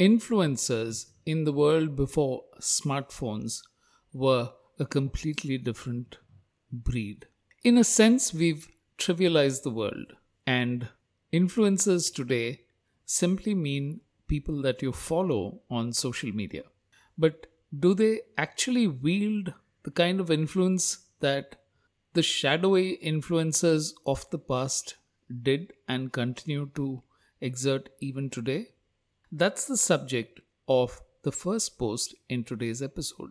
influencers 0.00 1.10
in 1.26 1.44
the 1.44 1.52
world 1.52 1.94
before 1.94 2.42
smartphones 2.58 3.60
were 4.14 4.50
a 4.78 4.86
completely 4.86 5.58
different 5.58 6.16
breed. 6.72 7.26
In 7.62 7.76
a 7.76 7.84
sense, 7.84 8.32
we've 8.32 8.66
trivialized 8.96 9.62
the 9.62 9.70
world, 9.70 10.14
and 10.46 10.88
influencers 11.34 12.12
today 12.12 12.62
simply 13.04 13.54
mean 13.54 14.00
people 14.26 14.62
that 14.62 14.80
you 14.80 14.90
follow 14.92 15.60
on 15.70 15.92
social 15.92 16.32
media. 16.32 16.62
But 17.18 17.46
do 17.78 17.92
they 17.92 18.20
actually 18.38 18.86
wield 18.86 19.52
the 19.82 19.90
kind 19.90 20.18
of 20.18 20.30
influence 20.30 21.06
that 21.20 21.56
the 22.14 22.22
shadowy 22.22 22.98
influencers 23.04 23.92
of 24.06 24.28
the 24.30 24.38
past 24.38 24.96
did 25.42 25.74
and 25.86 26.10
continue 26.10 26.70
to 26.74 27.02
exert 27.40 27.90
even 28.00 28.30
today? 28.30 28.68
That's 29.32 29.66
the 29.66 29.76
subject 29.76 30.40
of 30.66 31.02
the 31.22 31.30
first 31.30 31.78
post 31.78 32.16
in 32.28 32.42
today's 32.42 32.82
episode. 32.82 33.30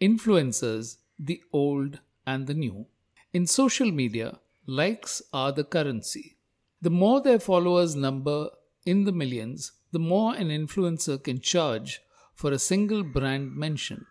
Influencers, 0.00 0.98
the 1.18 1.42
old 1.52 1.98
and 2.24 2.46
the 2.46 2.54
new. 2.54 2.86
In 3.32 3.48
social 3.48 3.90
media, 3.90 4.38
likes 4.66 5.20
are 5.32 5.50
the 5.50 5.64
currency. 5.64 6.36
The 6.80 6.90
more 6.90 7.20
their 7.20 7.40
followers 7.40 7.96
number 7.96 8.50
in 8.86 9.02
the 9.02 9.10
millions, 9.10 9.72
the 9.90 9.98
more 9.98 10.32
an 10.32 10.48
influencer 10.48 11.20
can 11.20 11.40
charge 11.40 12.02
for 12.36 12.52
a 12.52 12.58
single 12.58 13.02
brand 13.02 13.56
mention. 13.56 14.06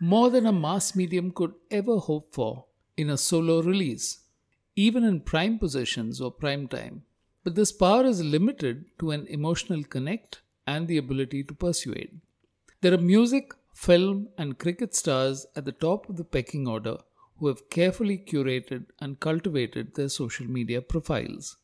More 0.00 0.30
than 0.30 0.46
a 0.46 0.52
mass 0.52 0.94
medium 0.94 1.32
could 1.32 1.54
ever 1.68 1.98
hope 1.98 2.32
for 2.32 2.66
in 2.96 3.10
a 3.10 3.18
solo 3.18 3.60
release, 3.60 4.20
even 4.76 5.02
in 5.02 5.20
prime 5.20 5.58
positions 5.58 6.20
or 6.20 6.30
prime 6.30 6.68
time. 6.68 7.02
But 7.42 7.56
this 7.56 7.72
power 7.72 8.04
is 8.04 8.22
limited 8.22 8.84
to 9.00 9.10
an 9.10 9.26
emotional 9.26 9.82
connect 9.82 10.42
and 10.66 10.88
the 10.88 10.98
ability 10.98 11.44
to 11.44 11.54
persuade. 11.54 12.20
There 12.80 12.94
are 12.94 12.98
music, 12.98 13.52
film, 13.74 14.28
and 14.38 14.58
cricket 14.58 14.94
stars 14.94 15.46
at 15.56 15.64
the 15.64 15.72
top 15.72 16.08
of 16.08 16.16
the 16.16 16.24
pecking 16.24 16.66
order 16.66 16.98
who 17.38 17.48
have 17.48 17.68
carefully 17.70 18.18
curated 18.18 18.86
and 19.00 19.20
cultivated 19.20 19.94
their 19.94 20.08
social 20.08 20.46
media 20.46 20.80
profiles. 20.80 21.56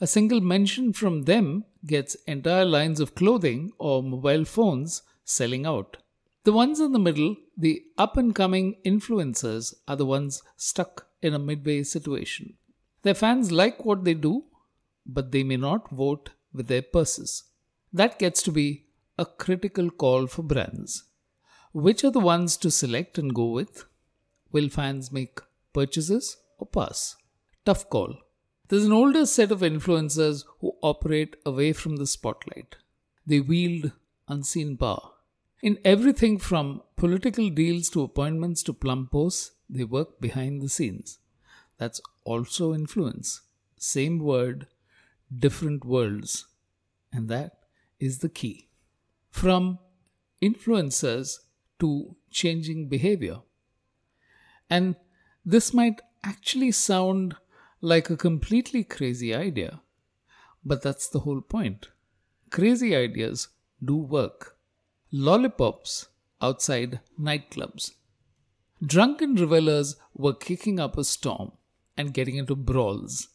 A 0.00 0.06
single 0.06 0.40
mention 0.40 0.92
from 0.92 1.22
them 1.22 1.64
gets 1.86 2.16
entire 2.26 2.64
lines 2.64 2.98
of 2.98 3.14
clothing 3.14 3.72
or 3.78 4.02
mobile 4.02 4.44
phones 4.44 5.02
selling 5.24 5.66
out. 5.66 5.98
The 6.42 6.52
ones 6.52 6.80
in 6.80 6.92
the 6.92 6.98
middle, 6.98 7.36
the 7.56 7.82
up 7.96 8.16
and 8.16 8.34
coming 8.34 8.76
influencers, 8.84 9.74
are 9.88 9.96
the 9.96 10.04
ones 10.04 10.42
stuck 10.56 11.06
in 11.22 11.32
a 11.32 11.38
midway 11.38 11.84
situation. 11.84 12.54
Their 13.02 13.14
fans 13.14 13.52
like 13.52 13.84
what 13.84 14.04
they 14.04 14.14
do, 14.14 14.44
but 15.06 15.30
they 15.32 15.42
may 15.42 15.56
not 15.56 15.90
vote 15.90 16.30
with 16.52 16.66
their 16.66 16.82
purses. 16.82 17.44
That 17.94 18.18
gets 18.18 18.42
to 18.42 18.50
be 18.50 18.86
a 19.16 19.24
critical 19.24 19.88
call 19.88 20.26
for 20.26 20.42
brands. 20.42 21.04
Which 21.72 22.02
are 22.02 22.10
the 22.10 22.18
ones 22.18 22.56
to 22.56 22.70
select 22.72 23.18
and 23.18 23.32
go 23.32 23.46
with? 23.46 23.84
Will 24.50 24.68
fans 24.68 25.12
make 25.12 25.38
purchases 25.72 26.36
or 26.58 26.66
pass? 26.66 27.14
Tough 27.64 27.88
call. 27.88 28.16
There's 28.66 28.84
an 28.84 28.92
older 28.92 29.26
set 29.26 29.52
of 29.52 29.60
influencers 29.60 30.44
who 30.58 30.72
operate 30.82 31.36
away 31.46 31.72
from 31.72 31.94
the 31.94 32.06
spotlight. 32.08 32.74
They 33.24 33.38
wield 33.38 33.92
unseen 34.26 34.76
power. 34.76 35.10
In 35.62 35.78
everything 35.84 36.40
from 36.40 36.82
political 36.96 37.48
deals 37.48 37.88
to 37.90 38.02
appointments 38.02 38.64
to 38.64 38.72
plum 38.72 39.08
posts, 39.10 39.52
they 39.70 39.84
work 39.84 40.20
behind 40.20 40.62
the 40.62 40.68
scenes. 40.68 41.20
That's 41.78 42.00
also 42.24 42.74
influence. 42.74 43.42
Same 43.78 44.18
word, 44.18 44.66
different 45.32 45.84
worlds. 45.84 46.46
And 47.12 47.28
that 47.28 47.52
is 48.04 48.18
the 48.18 48.28
key. 48.28 48.68
From 49.30 49.78
influencers 50.42 51.38
to 51.80 52.16
changing 52.30 52.88
behavior. 52.88 53.38
And 54.70 54.96
this 55.44 55.72
might 55.74 56.00
actually 56.22 56.72
sound 56.72 57.36
like 57.80 58.10
a 58.10 58.16
completely 58.16 58.84
crazy 58.84 59.34
idea, 59.34 59.80
but 60.64 60.82
that's 60.82 61.08
the 61.08 61.20
whole 61.20 61.40
point. 61.40 61.88
Crazy 62.50 62.94
ideas 62.94 63.48
do 63.84 63.96
work 63.96 64.56
lollipops 65.12 66.08
outside 66.42 67.00
nightclubs. 67.20 67.92
Drunken 68.84 69.36
revelers 69.36 69.96
were 70.14 70.34
kicking 70.34 70.80
up 70.80 70.98
a 70.98 71.04
storm 71.04 71.52
and 71.96 72.12
getting 72.12 72.36
into 72.36 72.56
brawls. 72.56 73.28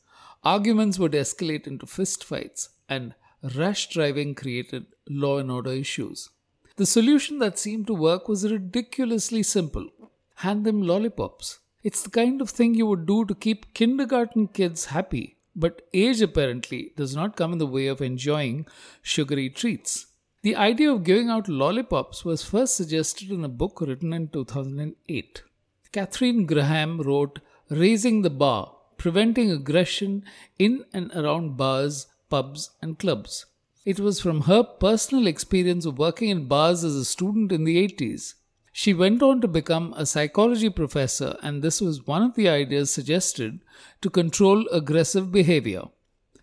Arguments 0.44 1.00
would 1.00 1.13
escalate 1.13 1.68
into 1.68 1.85
fistfights, 1.85 2.69
and 2.90 3.16
rash 3.55 3.89
driving 3.89 4.35
created 4.35 4.85
law 5.09 5.38
and 5.38 5.51
order 5.51 5.72
issues. 5.72 6.29
The 6.75 6.85
solution 6.85 7.39
that 7.39 7.59
seemed 7.59 7.88
to 7.88 7.94
work 7.94 8.27
was 8.27 8.50
ridiculously 8.50 9.44
simple 9.44 9.89
hand 10.35 10.66
them 10.66 10.81
lollipops. 10.81 11.59
It's 11.83 12.01
the 12.01 12.09
kind 12.09 12.41
of 12.41 12.49
thing 12.49 12.73
you 12.73 12.85
would 12.88 13.05
do 13.05 13.25
to 13.25 13.35
keep 13.35 13.73
kindergarten 13.73 14.47
kids 14.47 14.85
happy, 14.85 15.35
but 15.55 15.81
age 15.94 16.22
apparently 16.22 16.94
does 16.95 17.13
not 17.16 17.35
come 17.35 17.51
in 17.51 17.57
the 17.57 17.67
way 17.67 17.88
of 17.88 18.01
enjoying 18.01 18.66
sugary 19.01 19.49
treats. 19.49 20.07
The 20.41 20.55
idea 20.55 20.94
of 20.94 21.03
giving 21.03 21.29
out 21.29 21.49
lollipops 21.49 22.23
was 22.23 22.45
first 22.45 22.78
suggested 22.78 23.29
in 23.29 23.44
a 23.44 23.49
book 23.49 23.81
written 23.81 24.13
in 24.13 24.29
2008. 24.29 25.44
Kathryn 25.91 26.45
Graham 26.45 27.01
wrote 27.01 27.39
Raising 27.69 28.22
the 28.22 28.29
Bar 28.29 28.73
Preventing 28.97 29.51
Aggression 29.51 30.23
in 30.57 30.85
and 30.94 31.11
Around 31.13 31.57
Bars, 31.57 32.07
Pubs, 32.29 32.72
and 32.81 33.00
Clubs. 33.00 33.45
It 33.85 34.00
was 34.00 34.22
from 34.22 34.41
her 34.41 34.63
personal 34.63 35.28
experience 35.28 35.85
of 35.85 35.97
working 35.97 36.29
in 36.29 36.47
bars 36.47 36.84
as 36.84 36.95
a 36.95 37.06
student 37.06 37.51
in 37.51 37.63
the 37.63 37.88
80s. 37.88 38.35
She 38.72 38.94
went 38.94 39.23
on 39.23 39.41
to 39.41 39.47
become 39.47 39.94
a 39.97 40.06
psychology 40.06 40.69
professor, 40.69 41.38
and 41.41 41.62
this 41.62 41.81
was 41.81 42.06
one 42.06 42.22
of 42.22 42.35
the 42.35 42.47
ideas 42.47 42.91
suggested 42.91 43.59
to 44.01 44.09
control 44.09 44.67
aggressive 44.69 45.31
behavior. 45.31 45.84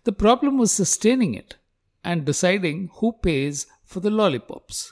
The 0.03 0.11
problem 0.11 0.57
was 0.57 0.71
sustaining 0.71 1.33
it 1.33 1.55
and 2.03 2.25
deciding 2.25 2.89
who 2.95 3.13
pays 3.13 3.67
for 3.85 3.99
the 3.99 4.11
lollipops. 4.11 4.91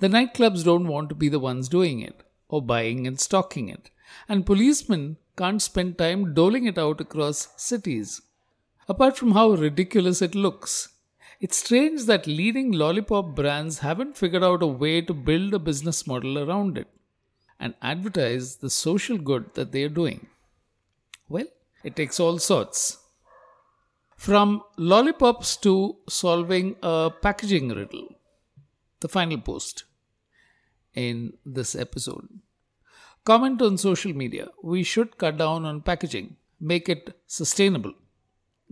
The 0.00 0.08
nightclubs 0.08 0.64
don't 0.64 0.88
want 0.88 1.08
to 1.08 1.14
be 1.14 1.28
the 1.28 1.38
ones 1.38 1.68
doing 1.68 2.00
it, 2.00 2.22
or 2.48 2.60
buying 2.60 3.06
and 3.06 3.18
stocking 3.18 3.68
it, 3.68 3.90
and 4.28 4.44
policemen 4.44 5.16
can't 5.36 5.62
spend 5.62 5.98
time 5.98 6.34
doling 6.34 6.66
it 6.66 6.78
out 6.78 7.00
across 7.00 7.48
cities. 7.56 8.20
Apart 8.88 9.16
from 9.16 9.32
how 9.32 9.50
ridiculous 9.50 10.20
it 10.20 10.34
looks, 10.34 10.90
it's 11.40 11.56
strange 11.56 12.04
that 12.04 12.26
leading 12.26 12.72
lollipop 12.72 13.34
brands 13.34 13.78
haven't 13.78 14.16
figured 14.16 14.44
out 14.44 14.62
a 14.62 14.66
way 14.66 15.00
to 15.00 15.14
build 15.14 15.54
a 15.54 15.58
business 15.58 16.06
model 16.06 16.38
around 16.38 16.76
it 16.76 16.88
and 17.58 17.74
advertise 17.80 18.56
the 18.56 18.70
social 18.70 19.16
good 19.16 19.54
that 19.54 19.72
they 19.72 19.84
are 19.84 19.88
doing. 19.88 20.26
Well, 21.28 21.46
it 21.82 21.96
takes 21.96 22.20
all 22.20 22.38
sorts. 22.38 22.98
From 24.16 24.62
lollipops 24.76 25.56
to 25.58 25.96
solving 26.08 26.76
a 26.82 27.10
packaging 27.22 27.70
riddle 27.70 28.08
the 29.00 29.08
final 29.08 29.38
post 29.38 29.84
in 30.94 31.34
this 31.44 31.74
episode. 31.74 32.28
Comment 33.24 33.60
on 33.60 33.76
social 33.76 34.14
media. 34.14 34.48
We 34.62 34.82
should 34.82 35.18
cut 35.18 35.36
down 35.36 35.64
on 35.64 35.82
packaging, 35.82 36.36
make 36.60 36.88
it 36.88 37.14
sustainable. 37.26 37.94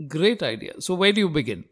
Great 0.08 0.42
idea. 0.42 0.80
So, 0.80 0.94
where 0.94 1.12
do 1.12 1.20
you 1.20 1.28
begin? 1.28 1.64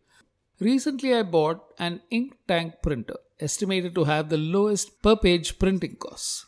Recently, 0.59 1.15
I 1.15 1.23
bought 1.23 1.65
an 1.79 2.03
ink 2.11 2.35
tank 2.47 2.75
printer, 2.83 3.17
estimated 3.39 3.95
to 3.95 4.05
have 4.05 4.29
the 4.29 4.37
lowest 4.37 5.01
per 5.03 5.17
page 5.17 5.59
printing 5.59 5.97
costs. 5.97 6.45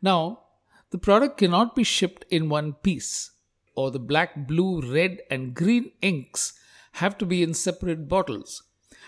Now, 0.00 0.44
the 0.90 0.98
product 0.98 1.38
cannot 1.38 1.74
be 1.74 1.82
shipped 1.82 2.24
in 2.30 2.48
one 2.48 2.74
piece, 2.74 3.32
or 3.74 3.90
the 3.90 3.98
black, 3.98 4.46
blue, 4.46 4.80
red, 4.80 5.22
and 5.28 5.52
green 5.52 5.90
inks 6.00 6.52
have 6.92 7.18
to 7.18 7.26
be 7.26 7.42
in 7.42 7.54
separate 7.54 8.08
bottles 8.08 8.62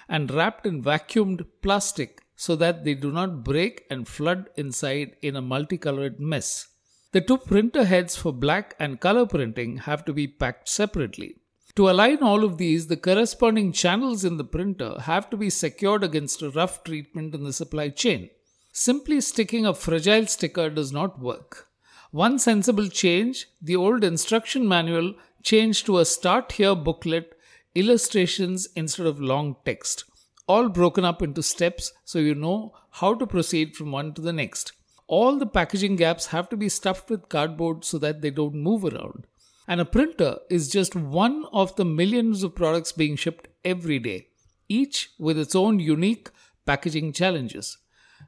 and 0.09 0.31
wrapped 0.31 0.67
in 0.67 0.83
vacuumed 0.83 1.47
plastic 1.62 2.23
so 2.35 2.56
that 2.56 2.85
they 2.85 2.94
do 2.94 3.12
not 3.12 3.44
break 3.44 3.85
and 3.91 4.09
flood 4.09 4.49
inside 4.56 5.14
in 5.23 5.37
a 5.37 5.43
multicolored 5.43 6.19
mess. 6.19 6.69
The 7.12 7.21
two 7.21 7.38
printer 7.38 7.85
heads 7.85 8.17
for 8.17 8.32
black 8.32 8.75
and 8.79 9.00
color 9.00 9.25
printing 9.25 9.79
have 9.79 10.05
to 10.06 10.12
be 10.12 10.26
packed 10.26 10.69
separately. 10.69 11.37
To 11.78 11.88
align 11.88 12.25
all 12.25 12.42
of 12.42 12.58
these, 12.58 12.88
the 12.88 12.96
corresponding 12.96 13.70
channels 13.70 14.25
in 14.25 14.36
the 14.36 14.42
printer 14.42 14.98
have 15.02 15.30
to 15.30 15.36
be 15.36 15.48
secured 15.48 16.02
against 16.02 16.42
a 16.42 16.50
rough 16.50 16.82
treatment 16.82 17.36
in 17.36 17.44
the 17.44 17.52
supply 17.52 17.88
chain. 17.88 18.30
Simply 18.72 19.20
sticking 19.20 19.64
a 19.64 19.72
fragile 19.72 20.26
sticker 20.26 20.70
does 20.70 20.90
not 20.90 21.20
work. 21.20 21.69
One 22.10 22.40
sensible 22.40 22.88
change 22.88 23.46
the 23.62 23.76
old 23.76 24.02
instruction 24.02 24.66
manual 24.66 25.14
changed 25.44 25.86
to 25.86 25.98
a 25.98 26.04
start 26.04 26.50
here 26.50 26.75
booklet, 26.75 27.38
illustrations 27.76 28.66
instead 28.75 29.06
of 29.06 29.20
long 29.20 29.54
text 29.64 30.02
all 30.48 30.69
broken 30.69 31.04
up 31.04 31.22
into 31.22 31.42
steps 31.42 31.92
so 32.04 32.19
you 32.19 32.34
know 32.34 32.72
how 32.90 33.14
to 33.14 33.26
proceed 33.26 33.76
from 33.76 33.92
one 33.92 34.12
to 34.14 34.22
the 34.22 34.32
next. 34.32 34.72
All 35.06 35.36
the 35.36 35.46
packaging 35.46 35.94
gaps 35.96 36.26
have 36.26 36.48
to 36.48 36.56
be 36.56 36.69
stuffed 36.69 37.10
with 37.10 37.28
cardboard 37.28 37.84
so 37.84 37.98
that 37.98 38.20
they 38.20 38.30
don't 38.30 38.54
move 38.54 38.84
around. 38.84 39.26
And 39.69 39.81
a 39.82 39.85
printer 39.85 40.38
is 40.49 40.70
just 40.70 40.97
one 40.97 41.44
of 41.53 41.76
the 41.76 41.85
millions 41.85 42.43
of 42.43 42.55
products 42.55 42.91
being 42.91 43.17
shipped 43.17 43.49
every 43.65 43.99
day, 43.99 44.29
each 44.67 45.11
with 45.19 45.38
its 45.38 45.55
own 45.55 45.79
unique 45.79 46.31
packaging 46.65 47.12
challenges. 47.12 47.76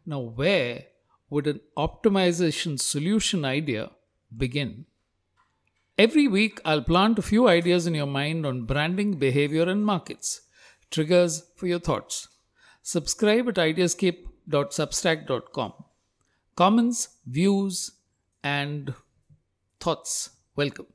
Now, 0.04 0.20
where 0.20 0.84
would 1.30 1.46
an 1.46 1.60
optimization 1.78 2.78
solution 2.78 3.46
idea 3.46 3.90
begin? 4.36 4.84
Every 5.96 6.28
week, 6.28 6.60
I'll 6.64 6.82
plant 6.82 7.18
a 7.18 7.22
few 7.22 7.48
ideas 7.48 7.86
in 7.86 7.94
your 7.94 8.06
mind 8.06 8.44
on 8.44 8.66
branding, 8.66 9.18
behavior, 9.18 9.62
and 9.62 9.82
markets. 9.84 10.42
Triggers 10.90 11.44
for 11.56 11.66
your 11.66 11.78
thoughts. 11.78 12.28
Subscribe 12.82 13.48
at 13.48 13.54
ideascape.substack.com. 13.54 15.72
Comments, 16.56 17.08
views, 17.26 17.92
and 18.42 18.92
thoughts 19.78 20.30
welcome. 20.56 20.86